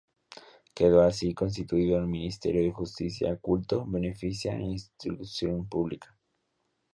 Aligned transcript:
Quedó 0.73 1.03
así 1.03 1.35
constituido 1.35 1.99
el 1.99 2.07
Ministerio 2.07 2.63
de 2.63 2.71
Justicia, 2.71 3.37
Culto, 3.39 3.85
Beneficencia 3.85 4.51
e 4.57 4.63
Instrucción 4.77 5.69
Pública. 5.69 6.17